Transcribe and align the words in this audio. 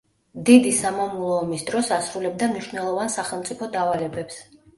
დიდი 0.45 0.69
სამამულო 0.77 1.29
ომის 1.41 1.65
დროს 1.67 1.91
ასრულებდა 1.99 2.49
მნიშვნელოვან 2.55 3.13
სახელმწიფო 3.19 3.71
დავალებებს. 3.79 4.43